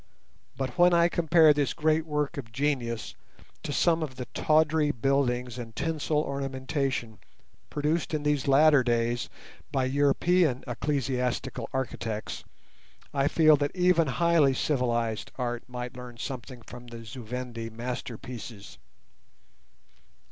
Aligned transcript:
But 0.57 0.79
when 0.79 0.95
I 0.95 1.09
compare 1.09 1.53
this 1.53 1.75
great 1.75 2.07
work 2.07 2.35
of 2.37 2.51
genius 2.51 3.13
to 3.61 3.71
some 3.71 4.01
of 4.01 4.15
the 4.15 4.25
tawdry 4.33 4.89
buildings 4.89 5.59
and 5.59 5.75
tinsel 5.75 6.21
ornamentation 6.23 7.19
produced 7.69 8.11
in 8.11 8.23
these 8.23 8.47
latter 8.47 8.81
days 8.83 9.29
by 9.71 9.85
European 9.85 10.63
ecclesiastical 10.65 11.69
architects, 11.71 12.43
I 13.13 13.27
feel 13.27 13.55
that 13.57 13.75
even 13.75 14.07
highly 14.07 14.55
civilized 14.55 15.31
art 15.35 15.65
might 15.69 15.95
learn 15.95 16.17
something 16.17 16.63
from 16.63 16.87
the 16.87 17.05
Zu 17.05 17.23
Vendi 17.23 17.69
masterpieces. 17.69 18.79